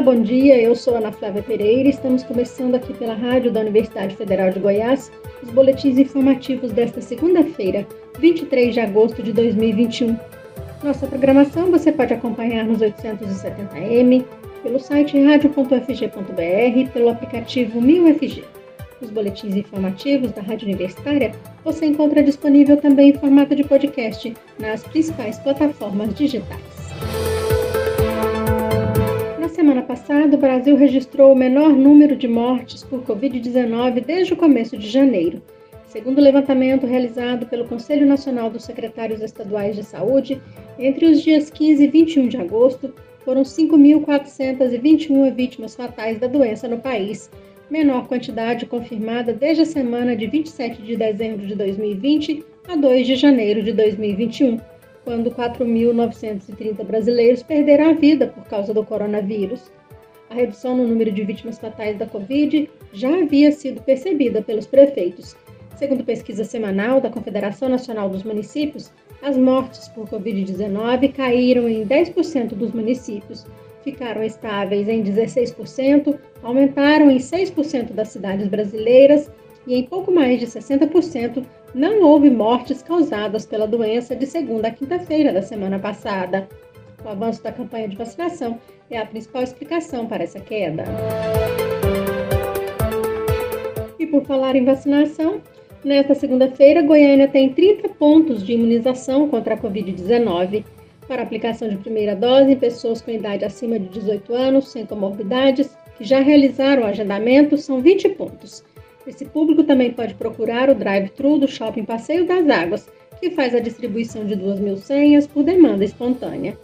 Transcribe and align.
Olá, 0.00 0.14
bom 0.14 0.22
dia. 0.22 0.58
Eu 0.58 0.74
sou 0.74 0.96
Ana 0.96 1.12
Flávia 1.12 1.42
Pereira. 1.42 1.86
Estamos 1.86 2.22
começando 2.22 2.74
aqui 2.74 2.94
pela 2.94 3.12
Rádio 3.12 3.52
da 3.52 3.60
Universidade 3.60 4.16
Federal 4.16 4.50
de 4.50 4.58
Goiás 4.58 5.12
os 5.42 5.50
boletins 5.50 5.98
informativos 5.98 6.72
desta 6.72 7.02
segunda-feira, 7.02 7.86
23 8.18 8.72
de 8.72 8.80
agosto 8.80 9.22
de 9.22 9.30
2021. 9.30 10.16
Nossa 10.82 11.06
programação 11.06 11.70
você 11.70 11.92
pode 11.92 12.14
acompanhar 12.14 12.64
nos 12.64 12.78
870m, 12.78 14.24
pelo 14.62 14.80
site 14.80 15.22
radio.fg.br 15.22 16.78
e 16.78 16.88
pelo 16.88 17.10
aplicativo 17.10 17.78
1000FG. 17.78 18.42
Os 19.02 19.10
boletins 19.10 19.54
informativos 19.54 20.32
da 20.32 20.40
Rádio 20.40 20.66
Universitária 20.66 21.32
você 21.62 21.84
encontra 21.84 22.22
disponível 22.22 22.78
também 22.78 23.10
em 23.10 23.18
formato 23.18 23.54
de 23.54 23.64
podcast 23.64 24.34
nas 24.58 24.82
principais 24.82 25.38
plataformas 25.40 26.14
digitais. 26.14 26.69
Na 29.60 29.66
semana 29.66 29.82
passada, 29.82 30.36
o 30.38 30.40
Brasil 30.40 30.74
registrou 30.74 31.34
o 31.34 31.36
menor 31.36 31.68
número 31.68 32.16
de 32.16 32.26
mortes 32.26 32.82
por 32.82 33.02
Covid-19 33.02 34.02
desde 34.02 34.32
o 34.32 34.36
começo 34.36 34.74
de 34.74 34.88
janeiro. 34.88 35.42
Segundo 35.84 36.16
o 36.16 36.22
levantamento 36.22 36.86
realizado 36.86 37.44
pelo 37.44 37.68
Conselho 37.68 38.06
Nacional 38.06 38.48
dos 38.48 38.64
Secretários 38.64 39.20
Estaduais 39.20 39.76
de 39.76 39.84
Saúde, 39.84 40.40
entre 40.78 41.04
os 41.04 41.20
dias 41.20 41.50
15 41.50 41.84
e 41.84 41.88
21 41.88 42.28
de 42.28 42.38
agosto, 42.38 42.94
foram 43.22 43.42
5.421 43.42 45.30
vítimas 45.34 45.76
fatais 45.76 46.18
da 46.18 46.26
doença 46.26 46.66
no 46.66 46.78
país, 46.78 47.30
menor 47.70 48.08
quantidade 48.08 48.64
confirmada 48.64 49.34
desde 49.34 49.64
a 49.64 49.66
semana 49.66 50.16
de 50.16 50.26
27 50.26 50.80
de 50.80 50.96
dezembro 50.96 51.46
de 51.46 51.54
2020 51.54 52.42
a 52.66 52.76
2 52.76 53.06
de 53.06 53.14
janeiro 53.14 53.62
de 53.62 53.74
2021, 53.74 54.58
quando 55.04 55.30
4.930 55.30 56.84
brasileiros 56.84 57.42
perderam 57.42 57.90
a 57.90 57.92
vida 57.94 58.26
por 58.26 58.44
causa 58.44 58.74
do 58.74 58.84
coronavírus. 58.84 59.70
A 60.28 60.34
redução 60.34 60.76
no 60.76 60.86
número 60.86 61.10
de 61.10 61.24
vítimas 61.24 61.58
fatais 61.58 61.98
da 61.98 62.06
Covid 62.06 62.70
já 62.92 63.08
havia 63.08 63.50
sido 63.50 63.82
percebida 63.82 64.42
pelos 64.42 64.66
prefeitos. 64.66 65.36
Segundo 65.76 66.04
pesquisa 66.04 66.44
semanal 66.44 67.00
da 67.00 67.10
Confederação 67.10 67.68
Nacional 67.68 68.08
dos 68.08 68.22
Municípios, 68.22 68.92
as 69.22 69.36
mortes 69.36 69.88
por 69.88 70.08
Covid-19 70.08 71.12
caíram 71.12 71.68
em 71.68 71.86
10% 71.86 72.48
dos 72.48 72.72
municípios, 72.72 73.46
ficaram 73.82 74.22
estáveis 74.22 74.88
em 74.88 75.02
16%, 75.02 76.18
aumentaram 76.42 77.10
em 77.10 77.18
6% 77.18 77.92
das 77.92 78.08
cidades 78.08 78.46
brasileiras 78.48 79.30
e 79.70 79.76
em 79.76 79.84
pouco 79.84 80.10
mais 80.10 80.40
de 80.40 80.46
60% 80.46 81.44
não 81.72 82.02
houve 82.02 82.28
mortes 82.28 82.82
causadas 82.82 83.46
pela 83.46 83.68
doença 83.68 84.16
de 84.16 84.26
segunda 84.26 84.66
a 84.66 84.70
quinta-feira 84.72 85.32
da 85.32 85.42
semana 85.42 85.78
passada. 85.78 86.48
O 87.04 87.08
avanço 87.08 87.40
da 87.40 87.52
campanha 87.52 87.86
de 87.86 87.94
vacinação 87.94 88.58
é 88.90 88.98
a 88.98 89.06
principal 89.06 89.44
explicação 89.44 90.08
para 90.08 90.24
essa 90.24 90.40
queda. 90.40 90.82
E 93.96 94.04
por 94.06 94.24
falar 94.24 94.56
em 94.56 94.64
vacinação, 94.64 95.40
nesta 95.84 96.16
segunda-feira, 96.16 96.82
Goiânia 96.82 97.28
tem 97.28 97.50
30 97.50 97.90
pontos 97.90 98.44
de 98.44 98.54
imunização 98.54 99.28
contra 99.28 99.54
a 99.54 99.56
Covid-19 99.56 100.64
para 101.06 101.22
aplicação 101.22 101.68
de 101.68 101.76
primeira 101.76 102.16
dose 102.16 102.50
em 102.50 102.56
pessoas 102.56 103.00
com 103.00 103.12
idade 103.12 103.44
acima 103.44 103.78
de 103.78 103.86
18 103.88 104.34
anos, 104.34 104.68
sem 104.68 104.84
comorbidades, 104.84 105.70
que 105.96 106.02
já 106.02 106.18
realizaram 106.18 106.82
o 106.82 106.86
agendamento, 106.86 107.56
são 107.56 107.80
20 107.80 108.08
pontos. 108.10 108.64
Esse 109.10 109.24
público 109.24 109.64
também 109.64 109.90
pode 109.90 110.14
procurar 110.14 110.70
o 110.70 110.74
drive-thru 110.74 111.36
do 111.36 111.48
Shopping 111.48 111.84
Passeio 111.84 112.24
das 112.24 112.48
Águas, 112.48 112.88
que 113.20 113.32
faz 113.32 113.52
a 113.56 113.58
distribuição 113.58 114.24
de 114.24 114.36
2 114.36 114.60
mil 114.60 114.76
senhas 114.76 115.26
por 115.26 115.42
demanda 115.42 115.84
espontânea. 115.84 116.56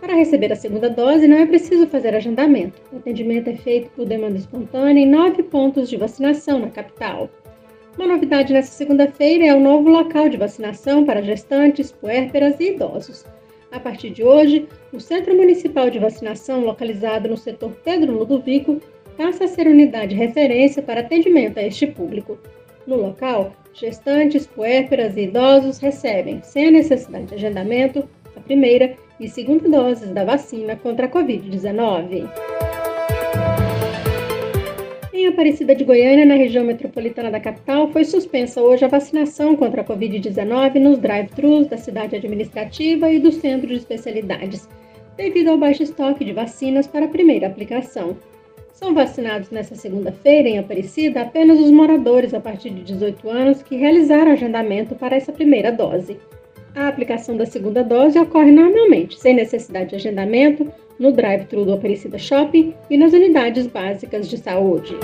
Para 0.00 0.14
receber 0.14 0.52
a 0.52 0.56
segunda 0.56 0.88
dose, 0.88 1.26
não 1.26 1.38
é 1.38 1.44
preciso 1.44 1.88
fazer 1.88 2.14
agendamento. 2.14 2.80
O 2.92 2.98
atendimento 2.98 3.50
é 3.50 3.56
feito 3.56 3.90
por 3.96 4.06
demanda 4.06 4.38
espontânea 4.38 5.02
em 5.02 5.08
nove 5.08 5.42
pontos 5.42 5.90
de 5.90 5.96
vacinação 5.96 6.60
na 6.60 6.70
capital. 6.70 7.28
Uma 7.98 8.06
novidade 8.06 8.52
nesta 8.52 8.76
segunda-feira 8.76 9.46
é 9.46 9.52
o 9.52 9.60
novo 9.60 9.88
local 9.88 10.28
de 10.28 10.36
vacinação 10.36 11.04
para 11.04 11.20
gestantes, 11.20 11.90
puérperas 11.90 12.60
e 12.60 12.74
idosos. 12.74 13.24
A 13.72 13.80
partir 13.80 14.10
de 14.10 14.22
hoje, 14.22 14.68
o 14.92 15.00
Centro 15.00 15.34
Municipal 15.34 15.90
de 15.90 15.98
Vacinação, 15.98 16.60
localizado 16.64 17.28
no 17.28 17.36
setor 17.36 17.72
Pedro 17.84 18.12
Ludovico, 18.12 18.80
passa 19.16 19.44
a 19.44 19.48
ser 19.48 19.66
unidade 19.66 20.14
de 20.14 20.20
referência 20.20 20.82
para 20.82 21.00
atendimento 21.00 21.58
a 21.58 21.62
este 21.62 21.86
público. 21.86 22.38
No 22.86 22.96
local, 22.96 23.52
gestantes, 23.74 24.46
puérperas 24.46 25.16
e 25.16 25.22
idosos 25.22 25.78
recebem, 25.78 26.40
sem 26.42 26.68
a 26.68 26.70
necessidade 26.70 27.26
de 27.26 27.34
agendamento, 27.34 28.08
a 28.36 28.40
primeira 28.40 28.96
e 29.20 29.28
segunda 29.28 29.68
doses 29.68 30.10
da 30.10 30.24
vacina 30.24 30.76
contra 30.76 31.06
a 31.06 31.08
Covid-19. 31.08 32.28
Em 35.12 35.26
Aparecida 35.28 35.74
de 35.74 35.84
Goiânia, 35.84 36.26
na 36.26 36.34
região 36.34 36.64
metropolitana 36.64 37.30
da 37.30 37.38
capital, 37.38 37.88
foi 37.92 38.04
suspensa 38.04 38.60
hoje 38.60 38.84
a 38.84 38.88
vacinação 38.88 39.54
contra 39.54 39.82
a 39.82 39.84
Covid-19 39.84 40.80
nos 40.80 40.98
drive-thrus 40.98 41.68
da 41.68 41.76
cidade 41.76 42.16
administrativa 42.16 43.08
e 43.08 43.20
do 43.20 43.30
centro 43.30 43.68
de 43.68 43.76
especialidades, 43.76 44.68
devido 45.16 45.50
ao 45.50 45.58
baixo 45.58 45.82
estoque 45.82 46.24
de 46.24 46.32
vacinas 46.32 46.88
para 46.88 47.04
a 47.04 47.08
primeira 47.08 47.46
aplicação. 47.46 48.16
São 48.72 48.94
vacinados 48.94 49.50
nesta 49.50 49.74
segunda-feira 49.74 50.48
em 50.48 50.58
Aparecida 50.58 51.22
apenas 51.22 51.60
os 51.60 51.70
moradores 51.70 52.32
a 52.32 52.40
partir 52.40 52.70
de 52.70 52.82
18 52.82 53.28
anos 53.28 53.62
que 53.62 53.76
realizaram 53.76 54.32
agendamento 54.32 54.94
para 54.94 55.14
essa 55.14 55.30
primeira 55.30 55.70
dose. 55.70 56.18
A 56.74 56.88
aplicação 56.88 57.36
da 57.36 57.44
segunda 57.44 57.84
dose 57.84 58.18
ocorre 58.18 58.50
normalmente, 58.50 59.20
sem 59.20 59.34
necessidade 59.34 59.90
de 59.90 59.96
agendamento, 59.96 60.66
no 60.98 61.12
drive-thru 61.12 61.66
do 61.66 61.74
Aparecida 61.74 62.18
Shopping 62.18 62.74
e 62.88 62.96
nas 62.96 63.12
unidades 63.12 63.66
básicas 63.66 64.28
de 64.28 64.38
saúde. 64.38 64.96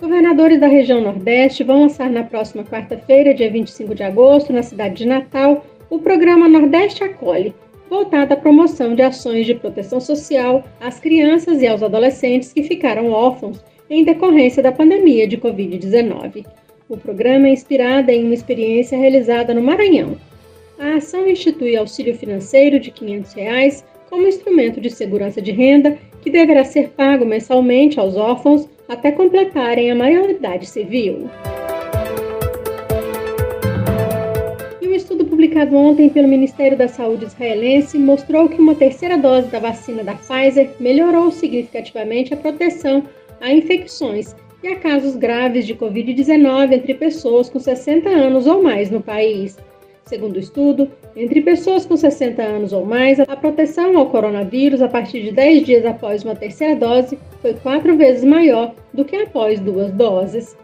Governadores 0.00 0.58
da 0.58 0.66
região 0.66 1.02
Nordeste 1.02 1.62
vão 1.62 1.82
lançar 1.82 2.08
na 2.08 2.24
próxima 2.24 2.64
quarta-feira, 2.64 3.34
dia 3.34 3.50
25 3.50 3.94
de 3.94 4.02
agosto, 4.02 4.52
na 4.52 4.62
cidade 4.62 4.96
de 4.96 5.06
Natal, 5.06 5.64
o 5.90 5.98
programa 5.98 6.48
Nordeste 6.48 7.04
Acolhe, 7.04 7.54
voltado 7.88 8.34
à 8.34 8.36
promoção 8.36 8.94
de 8.94 9.02
ações 9.02 9.46
de 9.46 9.54
proteção 9.54 10.00
social 10.00 10.64
às 10.80 11.00
crianças 11.00 11.62
e 11.62 11.66
aos 11.66 11.82
adolescentes 11.82 12.52
que 12.52 12.62
ficaram 12.62 13.10
órfãos 13.10 13.62
em 13.88 14.04
decorrência 14.04 14.62
da 14.62 14.72
pandemia 14.72 15.26
de 15.26 15.38
Covid-19. 15.38 16.46
O 16.88 16.96
programa 16.96 17.48
é 17.48 17.52
inspirado 17.52 18.10
em 18.10 18.24
uma 18.24 18.34
experiência 18.34 18.98
realizada 18.98 19.52
no 19.52 19.62
Maranhão, 19.62 20.16
a 20.78 20.94
ação 20.94 21.26
institui 21.26 21.76
auxílio 21.76 22.14
financeiro 22.14 22.78
de 22.78 22.92
500 22.92 23.32
reais 23.32 23.84
como 24.08 24.28
instrumento 24.28 24.80
de 24.80 24.88
segurança 24.88 25.42
de 25.42 25.50
renda 25.50 25.98
que 26.22 26.30
deverá 26.30 26.64
ser 26.64 26.90
pago 26.90 27.26
mensalmente 27.26 27.98
aos 27.98 28.16
órfãos 28.16 28.68
até 28.88 29.10
completarem 29.10 29.90
a 29.90 29.94
maioridade 29.94 30.66
civil. 30.66 31.28
Publicado 35.28 35.76
ontem 35.76 36.08
pelo 36.08 36.26
Ministério 36.26 36.76
da 36.76 36.88
Saúde 36.88 37.26
israelense 37.26 37.98
mostrou 37.98 38.48
que 38.48 38.60
uma 38.60 38.74
terceira 38.74 39.16
dose 39.16 39.48
da 39.48 39.58
vacina 39.58 40.02
da 40.02 40.14
Pfizer 40.14 40.70
melhorou 40.80 41.30
significativamente 41.30 42.34
a 42.34 42.36
proteção 42.36 43.04
a 43.40 43.52
infecções 43.52 44.34
e 44.62 44.68
a 44.68 44.76
casos 44.76 45.16
graves 45.16 45.66
de 45.66 45.74
Covid-19 45.74 46.72
entre 46.72 46.94
pessoas 46.94 47.48
com 47.48 47.60
60 47.60 48.08
anos 48.08 48.46
ou 48.46 48.62
mais 48.62 48.90
no 48.90 49.00
país. 49.00 49.56
Segundo 50.04 50.36
o 50.36 50.40
estudo, 50.40 50.90
entre 51.14 51.42
pessoas 51.42 51.84
com 51.84 51.96
60 51.96 52.42
anos 52.42 52.72
ou 52.72 52.84
mais, 52.84 53.20
a 53.20 53.36
proteção 53.36 53.96
ao 53.96 54.06
coronavírus 54.06 54.80
a 54.80 54.88
partir 54.88 55.22
de 55.22 55.32
10 55.32 55.66
dias 55.66 55.84
após 55.84 56.24
uma 56.24 56.34
terceira 56.34 56.74
dose 56.74 57.18
foi 57.42 57.54
quatro 57.54 57.96
vezes 57.96 58.24
maior 58.24 58.74
do 58.92 59.04
que 59.04 59.14
após 59.16 59.60
duas 59.60 59.92
doses. 59.92 60.56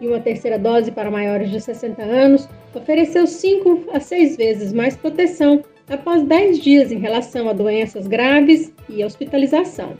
E 0.00 0.06
uma 0.06 0.20
terceira 0.20 0.58
dose 0.58 0.90
para 0.90 1.10
maiores 1.10 1.50
de 1.50 1.60
60 1.60 2.02
anos 2.02 2.48
ofereceu 2.74 3.26
5 3.26 3.90
a 3.92 4.00
6 4.00 4.36
vezes 4.36 4.72
mais 4.72 4.96
proteção 4.96 5.62
após 5.88 6.22
10 6.22 6.58
dias 6.58 6.92
em 6.92 6.98
relação 6.98 7.48
a 7.48 7.52
doenças 7.52 8.06
graves 8.06 8.72
e 8.88 9.04
hospitalização. 9.04 9.94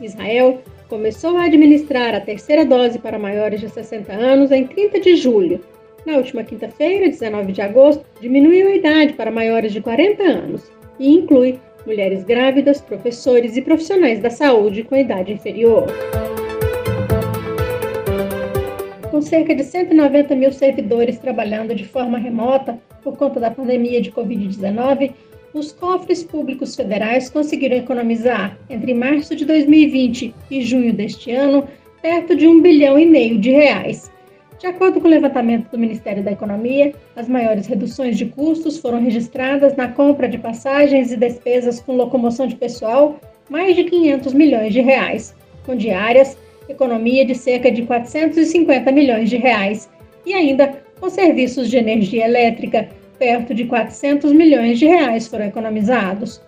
Israel 0.00 0.60
começou 0.88 1.36
a 1.36 1.44
administrar 1.44 2.14
a 2.14 2.20
terceira 2.20 2.64
dose 2.64 2.98
para 2.98 3.18
maiores 3.18 3.60
de 3.60 3.68
60 3.68 4.12
anos 4.12 4.50
em 4.50 4.66
30 4.66 5.00
de 5.00 5.16
julho 5.16 5.60
na 6.04 6.16
última 6.16 6.42
quinta-feira, 6.42 7.08
19 7.08 7.52
de 7.52 7.62
agosto, 7.62 8.04
diminuiu 8.20 8.68
a 8.68 8.74
idade 8.74 9.12
para 9.12 9.30
maiores 9.30 9.72
de 9.72 9.80
40 9.80 10.22
anos 10.22 10.70
e 10.98 11.14
inclui 11.14 11.60
mulheres 11.86 12.24
grávidas, 12.24 12.80
professores 12.80 13.56
e 13.56 13.62
profissionais 13.62 14.20
da 14.20 14.30
saúde 14.30 14.82
com 14.82 14.96
idade 14.96 15.32
inferior. 15.32 15.86
Com 19.22 19.28
cerca 19.28 19.54
de 19.54 19.62
190 19.62 20.34
mil 20.34 20.50
servidores 20.50 21.16
trabalhando 21.16 21.76
de 21.76 21.86
forma 21.86 22.18
remota 22.18 22.76
por 23.04 23.16
conta 23.16 23.38
da 23.38 23.52
pandemia 23.52 24.02
de 24.02 24.10
Covid-19, 24.10 25.12
os 25.54 25.70
cofres 25.70 26.24
públicos 26.24 26.74
federais 26.74 27.30
conseguiram 27.30 27.76
economizar, 27.76 28.58
entre 28.68 28.92
março 28.92 29.36
de 29.36 29.44
2020 29.44 30.34
e 30.50 30.62
junho 30.62 30.92
deste 30.92 31.30
ano, 31.30 31.68
perto 32.02 32.34
de 32.34 32.48
um 32.48 32.60
bilhão 32.60 32.98
e 32.98 33.06
meio 33.06 33.38
de 33.38 33.52
reais, 33.52 34.10
de 34.58 34.66
acordo 34.66 35.00
com 35.00 35.06
o 35.06 35.10
levantamento 35.10 35.70
do 35.70 35.78
Ministério 35.78 36.24
da 36.24 36.32
Economia, 36.32 36.92
as 37.14 37.28
maiores 37.28 37.68
reduções 37.68 38.18
de 38.18 38.26
custos 38.26 38.78
foram 38.78 39.00
registradas 39.00 39.76
na 39.76 39.86
compra 39.86 40.28
de 40.28 40.36
passagens 40.36 41.12
e 41.12 41.16
despesas 41.16 41.78
com 41.78 41.94
locomoção 41.94 42.48
de 42.48 42.56
pessoal, 42.56 43.20
mais 43.48 43.76
de 43.76 43.84
500 43.84 44.34
milhões 44.34 44.72
de 44.72 44.80
reais, 44.80 45.32
com 45.64 45.76
diárias, 45.76 46.36
economia 46.68 47.24
de 47.24 47.34
cerca 47.34 47.70
de 47.70 47.82
450 47.82 48.90
milhões 48.92 49.30
de 49.30 49.36
reais 49.36 49.90
e 50.24 50.32
ainda 50.32 50.82
com 51.00 51.10
serviços 51.10 51.68
de 51.68 51.76
energia 51.76 52.24
elétrica, 52.24 52.88
perto 53.18 53.54
de 53.54 53.64
400 53.64 54.32
milhões 54.32 54.78
de 54.78 54.86
reais 54.86 55.26
foram 55.26 55.46
economizados. 55.46 56.40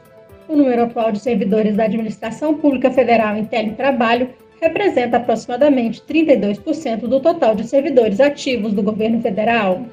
O 0.48 0.54
número 0.54 0.84
atual 0.84 1.10
de 1.10 1.18
servidores 1.18 1.76
da 1.76 1.84
administração 1.84 2.54
pública 2.54 2.90
federal 2.90 3.36
em 3.36 3.44
teletrabalho 3.44 4.28
representa 4.60 5.16
aproximadamente 5.16 6.02
32% 6.02 7.00
do 7.00 7.20
total 7.20 7.54
de 7.54 7.66
servidores 7.66 8.20
ativos 8.20 8.72
do 8.72 8.82
governo 8.82 9.20
federal. 9.20 9.84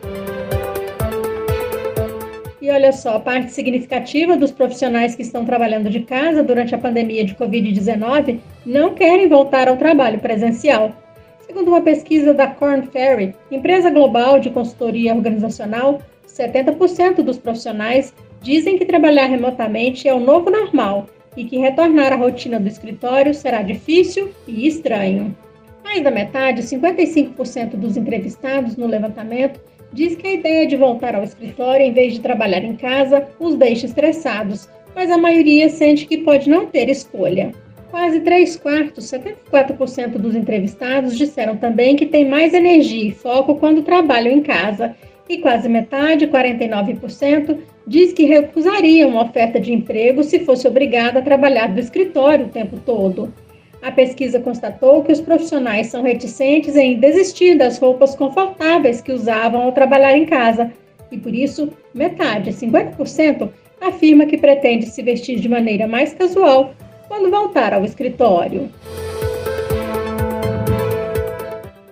E 2.61 2.69
olha 2.69 2.91
só, 2.91 3.19
parte 3.19 3.51
significativa 3.51 4.37
dos 4.37 4.51
profissionais 4.51 5.15
que 5.15 5.23
estão 5.23 5.43
trabalhando 5.43 5.89
de 5.89 6.01
casa 6.01 6.43
durante 6.43 6.75
a 6.75 6.77
pandemia 6.77 7.25
de 7.25 7.33
Covid-19 7.33 8.39
não 8.63 8.93
querem 8.93 9.27
voltar 9.27 9.67
ao 9.67 9.77
trabalho 9.77 10.19
presencial. 10.19 10.93
Segundo 11.39 11.69
uma 11.69 11.81
pesquisa 11.81 12.35
da 12.35 12.45
Korn 12.45 12.85
Ferry, 12.85 13.33
empresa 13.49 13.89
global 13.89 14.39
de 14.39 14.51
consultoria 14.51 15.15
organizacional, 15.15 15.99
70% 16.27 17.23
dos 17.23 17.39
profissionais 17.39 18.13
dizem 18.41 18.77
que 18.77 18.85
trabalhar 18.85 19.25
remotamente 19.25 20.07
é 20.07 20.13
o 20.13 20.19
novo 20.19 20.51
normal 20.51 21.07
e 21.35 21.45
que 21.45 21.57
retornar 21.57 22.13
à 22.13 22.15
rotina 22.15 22.59
do 22.59 22.67
escritório 22.67 23.33
será 23.33 23.63
difícil 23.63 24.29
e 24.47 24.67
estranho. 24.67 25.35
Mais 25.83 26.03
da 26.03 26.11
metade, 26.11 26.61
55% 26.61 27.71
dos 27.71 27.97
entrevistados 27.97 28.77
no 28.77 28.85
levantamento, 28.85 29.59
diz 29.93 30.15
que 30.15 30.27
a 30.27 30.33
ideia 30.33 30.67
de 30.67 30.75
voltar 30.75 31.15
ao 31.15 31.23
escritório 31.23 31.85
em 31.85 31.93
vez 31.93 32.13
de 32.13 32.19
trabalhar 32.19 32.63
em 32.63 32.75
casa 32.75 33.27
os 33.39 33.55
deixa 33.55 33.85
estressados, 33.85 34.69
mas 34.95 35.09
a 35.09 35.17
maioria 35.17 35.69
sente 35.69 36.05
que 36.05 36.17
pode 36.17 36.49
não 36.49 36.65
ter 36.65 36.89
escolha. 36.89 37.51
Quase 37.89 38.21
3 38.21 38.55
quartos, 38.55 39.11
74% 39.11 40.17
dos 40.17 40.35
entrevistados 40.35 41.17
disseram 41.17 41.57
também 41.57 41.95
que 41.95 42.05
tem 42.05 42.27
mais 42.27 42.53
energia 42.53 43.09
e 43.09 43.11
foco 43.11 43.55
quando 43.55 43.83
trabalham 43.83 44.31
em 44.33 44.41
casa, 44.41 44.95
e 45.27 45.37
quase 45.37 45.67
metade, 45.67 46.27
49%, 46.27 47.57
diz 47.85 48.13
que 48.13 48.25
recusaria 48.25 49.07
uma 49.07 49.23
oferta 49.23 49.59
de 49.59 49.73
emprego 49.73 50.23
se 50.23 50.39
fosse 50.39 50.67
obrigada 50.67 51.19
a 51.19 51.21
trabalhar 51.21 51.67
do 51.67 51.79
escritório 51.79 52.45
o 52.45 52.49
tempo 52.49 52.77
todo. 52.85 53.33
A 53.81 53.91
pesquisa 53.91 54.39
constatou 54.39 55.03
que 55.03 55.11
os 55.11 55.19
profissionais 55.19 55.87
são 55.87 56.03
reticentes 56.03 56.75
em 56.75 56.99
desistir 56.99 57.57
das 57.57 57.79
roupas 57.79 58.13
confortáveis 58.13 59.01
que 59.01 59.11
usavam 59.11 59.63
ao 59.63 59.71
trabalhar 59.71 60.15
em 60.15 60.25
casa, 60.25 60.71
e 61.11 61.17
por 61.17 61.33
isso, 61.33 61.69
metade, 61.91 62.51
50%, 62.51 63.49
afirma 63.81 64.27
que 64.27 64.37
pretende 64.37 64.85
se 64.85 65.01
vestir 65.01 65.39
de 65.39 65.49
maneira 65.49 65.87
mais 65.87 66.13
casual 66.13 66.75
quando 67.07 67.31
voltar 67.31 67.73
ao 67.73 67.83
escritório. 67.83 68.69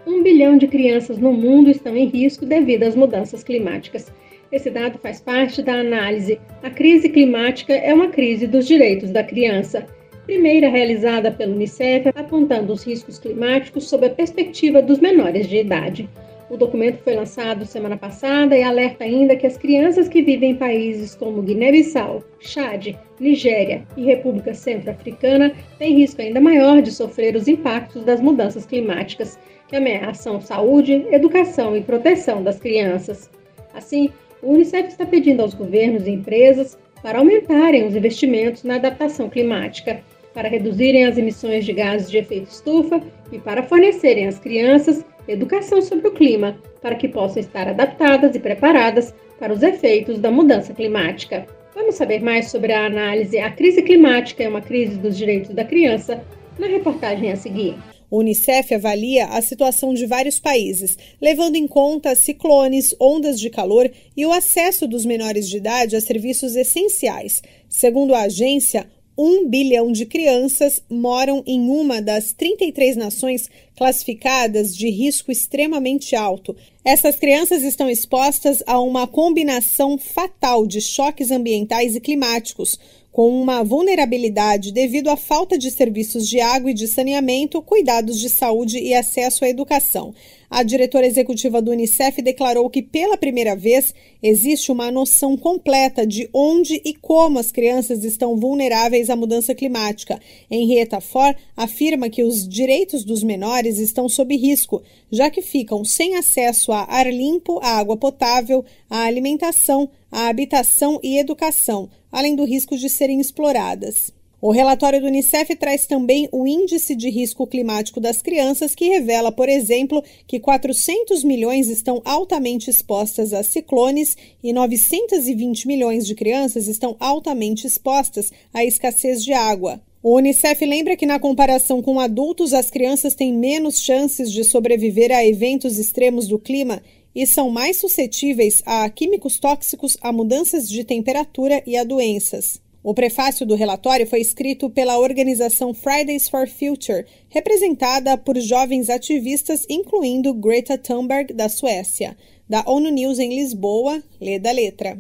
Um 0.06 0.22
bilhão 0.22 0.60
de 0.60 0.68
crianças 0.68 1.18
no 1.18 1.34
mundo 1.34 1.72
estão 1.72 1.98
em 1.98 2.06
risco 2.06 2.46
devido 2.46 2.84
às 2.84 2.96
mudanças 2.96 3.44
climáticas. 3.44 4.14
Esse 4.52 4.70
dado 4.70 5.00
faz 5.00 5.20
parte 5.20 5.62
da 5.62 5.74
análise 5.74 6.40
A 6.62 6.70
crise 6.70 7.10
climática 7.10 7.74
é 7.74 7.94
uma 7.94 8.10
crise 8.10 8.46
dos 8.46 8.68
direitos 8.68 9.12
da 9.12 9.24
criança 9.24 9.86
primeira 10.30 10.70
realizada 10.70 11.32
pelo 11.32 11.56
Unicef, 11.56 12.08
apontando 12.14 12.72
os 12.72 12.84
riscos 12.84 13.18
climáticos 13.18 13.90
sob 13.90 14.06
a 14.06 14.12
perspectiva 14.12 14.80
dos 14.80 15.00
menores 15.00 15.50
de 15.50 15.58
idade. 15.58 16.08
O 16.52 16.56
documento 16.56 17.00
foi 17.04 17.16
lançado 17.16 17.66
semana 17.66 17.98
passada 17.98 18.56
e 18.56 18.62
alerta 18.62 19.06
ainda 19.06 19.36
que 19.36 19.48
as 19.48 19.58
crianças 19.58 20.08
que 20.08 20.22
vivem 20.22 20.52
em 20.52 20.56
países 20.56 21.16
como 21.16 21.42
Guiné-Bissau, 21.42 22.24
Chad, 22.40 22.96
Nigéria 23.20 23.84
e 23.98 24.04
República 24.04 24.54
Centro-Africana 24.54 25.52
têm 25.80 25.96
risco 25.96 26.22
ainda 26.22 26.40
maior 26.40 26.80
de 26.84 26.92
sofrer 26.92 27.36
os 27.36 27.48
impactos 27.48 28.04
das 28.04 28.22
mudanças 28.22 28.68
climáticas, 28.68 29.40
que 29.68 29.76
ameaçam 29.76 30.40
saúde, 30.40 31.08
educação 31.10 31.76
e 31.76 31.82
proteção 31.82 32.44
das 32.44 32.60
crianças. 32.60 33.32
Assim, 33.74 34.12
o 34.44 34.54
Unicef 34.54 34.90
está 34.90 35.08
pedindo 35.08 35.42
aos 35.42 35.56
governos 35.56 36.06
e 36.06 36.12
empresas 36.12 36.78
para 37.02 37.18
aumentarem 37.18 37.88
os 37.88 37.96
investimentos 37.96 38.64
na 38.64 38.76
adaptação 38.76 39.28
climática 39.28 40.04
para 40.34 40.50
reduzirem 40.50 41.06
as 41.06 41.18
emissões 41.18 41.66
de 41.66 41.74
gases 41.74 42.10
de 42.10 42.18
efeito 42.18 42.50
estufa 42.50 43.02
e 43.32 43.40
para 43.40 43.64
fornecerem 43.64 44.28
às 44.28 44.40
crianças 44.40 45.04
educação 45.32 45.82
sobre 45.82 46.08
o 46.08 46.14
clima, 46.14 46.58
para 46.82 46.96
que 46.96 47.08
possam 47.08 47.40
estar 47.40 47.68
adaptadas 47.68 48.36
e 48.36 48.40
preparadas 48.40 49.14
para 49.40 49.54
os 49.54 49.64
efeitos 49.64 50.20
da 50.20 50.32
mudança 50.32 50.74
climática. 50.74 51.46
Vamos 51.76 51.96
saber 51.96 52.22
mais 52.22 52.50
sobre 52.50 52.74
a 52.74 52.86
análise 52.86 53.38
A 53.40 53.52
crise 53.52 53.82
climática 53.82 54.44
é 54.44 54.50
uma 54.50 54.62
crise 54.62 54.98
dos 54.98 55.18
direitos 55.18 55.54
da 55.54 55.64
criança 55.64 56.24
na 56.58 56.68
reportagem 56.68 57.32
a 57.32 57.36
seguir. 57.36 57.76
O 58.12 58.20
Unicef 58.20 58.74
avalia 58.74 59.28
a 59.28 59.42
situação 59.42 59.94
de 59.94 60.08
vários 60.08 60.40
países, 60.40 60.98
levando 61.22 61.56
em 61.56 61.68
conta 61.68 62.16
ciclones, 62.16 62.96
ondas 63.00 63.40
de 63.40 63.52
calor 63.52 63.90
e 64.18 64.26
o 64.26 64.34
acesso 64.34 64.88
dos 64.88 65.06
menores 65.06 65.48
de 65.48 65.58
idade 65.58 65.96
a 65.96 66.02
serviços 66.02 66.56
essenciais. 66.56 67.44
Segundo 67.70 68.16
a 68.16 68.24
agência, 68.24 68.88
um 69.22 69.46
bilhão 69.46 69.92
de 69.92 70.06
crianças 70.06 70.82
moram 70.90 71.44
em 71.46 71.70
uma 71.70 72.02
das 72.02 72.32
33 72.32 72.96
nações 72.96 73.50
classificadas 73.76 74.74
de 74.74 74.90
risco 74.90 75.30
extremamente 75.30 76.16
alto. 76.16 76.56
Essas 76.86 77.18
crianças 77.18 77.62
estão 77.64 77.90
expostas 77.90 78.64
a 78.66 78.80
uma 78.80 79.06
combinação 79.06 79.98
fatal 79.98 80.66
de 80.66 80.80
choques 80.80 81.32
ambientais 81.32 81.98
e 81.98 82.00
climáticos, 82.00 82.80
com 83.12 83.30
uma 83.42 83.62
vulnerabilidade 83.62 84.72
devido 84.72 85.10
à 85.10 85.18
falta 85.18 85.58
de 85.58 85.70
serviços 85.70 86.26
de 86.26 86.40
água 86.40 86.72
e 86.72 86.74
de 86.74 86.88
saneamento, 86.88 87.62
cuidados 87.62 88.18
de 88.22 88.30
saúde 88.30 88.80
e 88.80 88.94
acesso 88.94 89.44
à 89.44 89.50
educação. 89.50 90.14
A 90.50 90.64
diretora 90.64 91.06
executiva 91.06 91.62
do 91.62 91.70
Unicef 91.70 92.24
declarou 92.24 92.68
que, 92.72 92.82
pela 92.82 93.16
primeira 93.16 93.56
vez, 93.56 93.94
existe 94.22 94.72
uma 94.72 94.92
noção 94.92 95.38
completa 95.38 96.08
de 96.08 96.28
onde 96.34 96.82
e 96.84 96.96
como 96.96 97.38
as 97.38 97.52
crianças 97.52 98.04
estão 98.04 98.36
vulneráveis 98.36 99.12
à 99.12 99.16
mudança 99.16 99.54
climática. 99.54 100.20
Henrietta 100.50 101.00
Ford 101.00 101.38
afirma 101.56 102.10
que 102.10 102.24
os 102.24 102.48
direitos 102.48 103.04
dos 103.04 103.22
menores 103.22 103.78
estão 103.78 104.10
sob 104.10 104.36
risco, 104.36 104.82
já 105.12 105.30
que 105.30 105.44
ficam 105.44 105.86
sem 105.86 106.16
acesso 106.16 106.72
a 106.72 106.84
ar 106.84 107.12
limpo, 107.14 107.60
a 107.62 107.78
água 107.78 107.96
potável, 107.96 108.66
a 108.90 109.04
alimentação, 109.04 109.88
a 110.12 110.30
habitação 110.30 111.00
e 111.04 111.20
educação, 111.20 111.90
além 112.12 112.36
do 112.36 112.44
risco 112.44 112.76
de 112.76 112.90
serem 112.90 113.22
exploradas. 113.22 114.19
O 114.42 114.52
relatório 114.52 115.02
do 115.02 115.08
Unicef 115.08 115.54
traz 115.58 115.86
também 115.86 116.30
o 116.32 116.48
Índice 116.48 116.96
de 116.96 117.10
Risco 117.10 117.46
Climático 117.46 118.00
das 118.00 118.22
Crianças, 118.22 118.74
que 118.74 118.88
revela, 118.88 119.34
por 119.34 119.50
exemplo, 119.50 120.02
que 120.26 120.40
400 120.40 121.26
milhões 121.26 121.68
estão 121.68 122.02
altamente 122.06 122.70
expostas 122.70 123.34
a 123.34 123.44
ciclones 123.44 124.16
e 124.42 124.54
920 124.54 125.68
milhões 125.68 126.08
de 126.08 126.16
crianças 126.16 126.70
estão 126.70 126.96
altamente 127.02 127.68
expostas 127.68 128.32
à 128.54 128.64
escassez 128.64 129.26
de 129.26 129.34
água. 129.34 129.82
O 130.02 130.16
Unicef 130.16 130.66
lembra 130.66 130.96
que, 130.96 131.06
na 131.06 131.20
comparação 131.20 131.82
com 131.82 132.00
adultos, 132.00 132.54
as 132.54 132.72
crianças 132.72 133.16
têm 133.16 133.34
menos 133.34 133.82
chances 133.82 134.32
de 134.32 134.46
sobreviver 134.46 135.12
a 135.12 135.26
eventos 135.26 135.78
extremos 135.78 136.30
do 136.30 136.40
clima 136.40 136.82
e 137.14 137.28
são 137.28 137.50
mais 137.50 137.82
suscetíveis 137.82 138.62
a 138.66 138.90
químicos 138.90 139.38
tóxicos, 139.38 139.98
a 140.00 140.14
mudanças 140.14 140.70
de 140.70 140.86
temperatura 140.86 141.62
e 141.68 141.76
a 141.76 141.84
doenças. 141.84 142.62
O 142.82 142.94
prefácio 142.94 143.46
do 143.46 143.56
relatório 143.56 144.08
foi 144.08 144.22
escrito 144.22 144.70
pela 144.70 144.98
organização 144.98 145.74
Fridays 145.74 146.30
for 146.30 146.48
Future, 146.48 147.06
representada 147.28 148.18
por 148.18 148.38
jovens 148.38 148.90
ativistas, 148.90 149.66
incluindo 149.70 150.34
Greta 150.34 150.78
Thunberg, 150.78 151.34
da 151.34 151.50
Suécia. 151.50 152.16
Da 152.48 152.64
ONU 152.66 152.90
News 152.90 153.20
em 153.20 153.36
Lisboa, 153.36 154.02
lê 154.20 154.40
da 154.40 154.52
letra. 154.54 154.98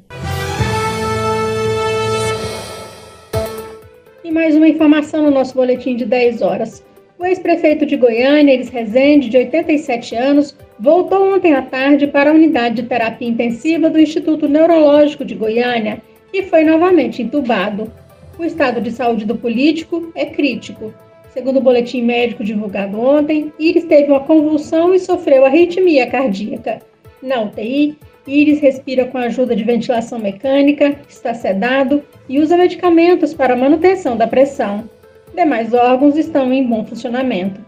E 4.25 4.29
mais 4.29 4.57
uma 4.57 4.67
informação 4.67 5.23
no 5.23 5.31
nosso 5.31 5.55
boletim 5.55 5.95
de 5.95 6.05
10 6.05 6.41
horas. 6.41 6.83
O 7.17 7.25
ex-prefeito 7.25 7.85
de 7.85 7.95
Goiânia, 7.95 8.53
Elis 8.53 8.69
Rezende, 8.69 9.29
de 9.29 9.37
87 9.37 10.15
anos, 10.15 10.53
voltou 10.77 11.33
ontem 11.33 11.53
à 11.53 11.61
tarde 11.61 12.07
para 12.07 12.29
a 12.29 12.33
unidade 12.33 12.81
de 12.81 12.89
terapia 12.89 13.27
intensiva 13.27 13.89
do 13.89 13.99
Instituto 13.99 14.49
Neurológico 14.49 15.23
de 15.23 15.33
Goiânia 15.33 16.01
e 16.33 16.43
foi 16.43 16.63
novamente 16.63 17.21
entubado. 17.21 17.91
O 18.37 18.43
estado 18.43 18.79
de 18.79 18.91
saúde 18.91 19.25
do 19.25 19.35
político 19.35 20.11
é 20.15 20.25
crítico. 20.25 20.93
Segundo 21.33 21.57
o 21.57 21.61
boletim 21.61 22.01
médico 22.01 22.43
divulgado 22.43 22.99
ontem, 22.99 23.53
Iris 23.59 23.85
teve 23.85 24.09
uma 24.09 24.21
convulsão 24.21 24.93
e 24.93 24.99
sofreu 24.99 25.45
arritmia 25.45 26.07
cardíaca. 26.07 26.79
Na 27.21 27.41
UTI, 27.41 27.97
Iris 28.25 28.59
respira 28.59 29.05
com 29.05 29.17
a 29.17 29.23
ajuda 29.23 29.55
de 29.55 29.63
ventilação 29.63 30.19
mecânica, 30.19 30.95
está 31.07 31.33
sedado 31.33 32.03
e 32.27 32.39
usa 32.39 32.57
medicamentos 32.57 33.33
para 33.33 33.55
manutenção 33.55 34.15
da 34.15 34.27
pressão. 34.27 34.89
Demais 35.35 35.73
órgãos 35.73 36.17
estão 36.17 36.51
em 36.53 36.65
bom 36.65 36.85
funcionamento. 36.85 37.59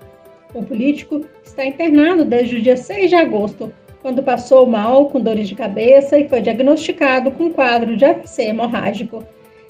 O 0.53 0.63
político 0.63 1.25
está 1.43 1.65
internado 1.65 2.25
desde 2.25 2.57
o 2.57 2.61
dia 2.61 2.75
6 2.75 3.09
de 3.09 3.15
agosto, 3.15 3.71
quando 4.01 4.23
passou 4.23 4.65
mal 4.65 5.07
com 5.09 5.19
dores 5.19 5.47
de 5.47 5.55
cabeça 5.55 6.17
e 6.17 6.27
foi 6.27 6.41
diagnosticado 6.41 7.31
com 7.31 7.51
quadro 7.51 7.95
de 7.95 8.03
AVC 8.03 8.43
hemorrágico. 8.43 9.23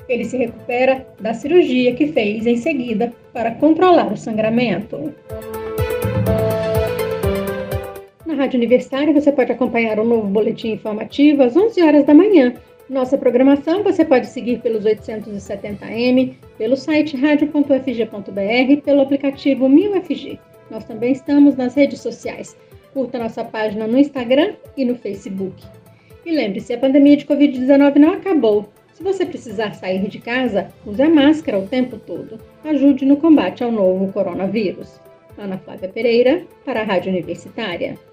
Ele 0.07 0.25
se 0.25 0.37
recupera 0.37 1.05
da 1.19 1.33
cirurgia 1.33 1.93
que 1.93 2.07
fez 2.07 2.45
em 2.45 2.57
seguida 2.57 3.13
para 3.33 3.51
controlar 3.51 4.11
o 4.11 4.17
sangramento. 4.17 5.13
Na 8.25 8.33
Rádio 8.33 8.57
Universitária 8.57 9.13
você 9.13 9.31
pode 9.31 9.51
acompanhar 9.51 9.99
o 9.99 10.05
novo 10.05 10.27
boletim 10.27 10.71
informativo 10.71 11.43
às 11.43 11.55
11 11.55 11.81
horas 11.81 12.05
da 12.05 12.13
manhã. 12.13 12.53
Nossa 12.89 13.17
programação 13.17 13.83
você 13.83 14.03
pode 14.03 14.27
seguir 14.27 14.59
pelos 14.59 14.83
870m, 14.83 16.33
pelo 16.57 16.75
site 16.75 17.15
radio.fg.br 17.15 18.71
e 18.71 18.77
pelo 18.77 19.01
aplicativo 19.01 19.69
1000FG. 19.69 20.39
Nós 20.69 20.83
também 20.83 21.13
estamos 21.13 21.55
nas 21.55 21.75
redes 21.75 22.01
sociais. 22.01 22.57
Curta 22.93 23.17
nossa 23.17 23.43
página 23.43 23.87
no 23.87 23.97
Instagram 23.97 24.55
e 24.75 24.83
no 24.83 24.95
Facebook. 24.95 25.63
E 26.25 26.31
lembre-se, 26.31 26.73
a 26.73 26.77
pandemia 26.77 27.17
de 27.17 27.25
Covid-19 27.25 27.95
não 27.95 28.13
acabou. 28.13 28.69
Se 28.93 29.01
você 29.01 29.25
precisar 29.25 29.73
sair 29.73 30.07
de 30.07 30.19
casa, 30.19 30.67
use 30.85 31.01
a 31.01 31.09
máscara 31.09 31.57
o 31.57 31.67
tempo 31.67 31.97
todo. 31.97 32.39
Ajude 32.63 33.05
no 33.05 33.17
combate 33.17 33.63
ao 33.63 33.71
novo 33.71 34.11
coronavírus. 34.11 34.99
Ana 35.37 35.57
Flávia 35.57 35.89
Pereira, 35.89 36.45
para 36.65 36.81
a 36.81 36.83
Rádio 36.83 37.11
Universitária. 37.11 37.97